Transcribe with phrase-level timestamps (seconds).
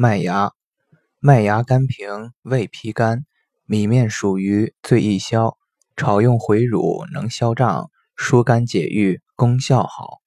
[0.00, 0.52] 麦芽
[1.18, 3.26] 麦芽甘平味脾甘
[3.64, 5.58] 米面属于最易消
[5.96, 10.20] 炒用回乳能消胀疏肝解郁功效好。